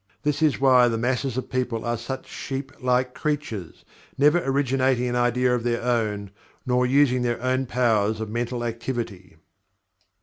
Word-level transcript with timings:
This 0.23 0.41
is 0.41 0.59
why 0.59 0.87
the 0.87 0.97
masses 0.97 1.37
of 1.37 1.51
people 1.51 1.85
are 1.85 1.95
such 1.95 2.25
sheeplike 2.27 3.13
creatures, 3.13 3.85
never 4.17 4.39
originating 4.43 5.07
an 5.07 5.15
idea 5.15 5.53
of 5.53 5.61
their 5.61 5.83
own, 5.83 6.31
nor 6.65 6.87
using 6.87 7.21
their 7.21 7.39
own 7.39 7.67
powers 7.67 8.19
of 8.19 8.27
mental 8.27 8.63
activity. 8.63 9.35